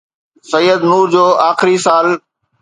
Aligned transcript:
سيد 0.51 0.79
نور 0.89 1.03
جو 1.13 1.25
آخري 1.49 1.75
سال 1.85 2.07